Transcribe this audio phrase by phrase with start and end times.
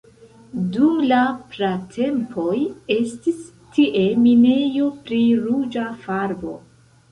[0.77, 1.19] Dum la
[1.51, 2.55] pratempoj
[2.97, 3.45] estis
[3.77, 6.59] tie minejo pri ruĝa farbo.